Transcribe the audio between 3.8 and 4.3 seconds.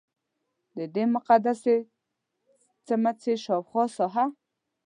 ساحه.